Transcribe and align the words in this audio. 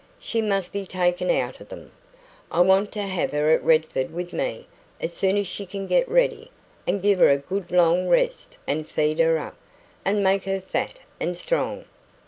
She 0.17 0.41
must 0.41 0.73
be 0.73 0.87
taken 0.87 1.29
out 1.29 1.61
of 1.61 1.69
them. 1.69 1.91
I 2.51 2.61
want 2.61 2.91
to 2.93 3.03
have 3.03 3.33
her 3.33 3.51
at 3.51 3.63
Redford 3.63 4.09
with 4.11 4.33
me 4.33 4.65
as 4.99 5.13
soon 5.13 5.37
as 5.37 5.45
she 5.45 5.63
can 5.63 5.85
get 5.85 6.09
ready 6.09 6.49
and 6.87 7.03
give 7.03 7.19
her 7.19 7.29
a 7.29 7.37
good 7.37 7.69
long 7.71 8.07
rest, 8.07 8.57
and 8.65 8.89
feed 8.89 9.19
her 9.19 9.37
up, 9.37 9.57
and 10.03 10.23
make 10.23 10.45
her 10.45 10.59
fat 10.59 10.97
and 11.19 11.37
strong." 11.37 11.85